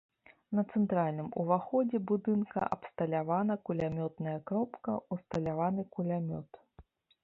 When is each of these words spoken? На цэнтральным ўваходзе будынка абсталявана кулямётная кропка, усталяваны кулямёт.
На 0.59 0.61
цэнтральным 0.77 1.27
ўваходзе 1.43 1.97
будынка 2.13 2.65
абсталявана 2.79 3.59
кулямётная 3.71 4.37
кропка, 4.51 4.91
усталяваны 5.17 5.81
кулямёт. 5.97 6.49